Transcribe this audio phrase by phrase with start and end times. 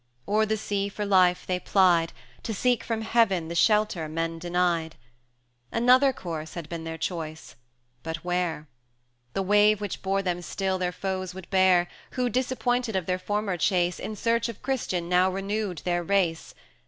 [0.27, 2.11] O'er the sea for life they plied,
[2.41, 4.95] To seek from Heaven the shelter men denied.
[5.71, 7.55] Another course had been their choice
[8.01, 8.67] but where?
[9.33, 11.87] The wave which bore them still their foes would bear,
[12.17, 16.55] Who, disappointed of their former chase, In search of Christian now renewed their race.